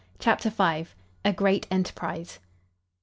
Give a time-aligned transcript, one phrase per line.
[0.17, 0.87] CHAPTER V.
[1.25, 2.39] A GREAT ENTERPRISE.